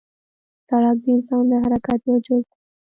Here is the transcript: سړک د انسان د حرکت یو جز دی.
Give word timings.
سړک 0.67 0.97
د 1.03 1.05
انسان 1.15 1.43
د 1.49 1.53
حرکت 1.63 1.99
یو 2.09 2.17
جز 2.25 2.43
دی. 2.49 2.59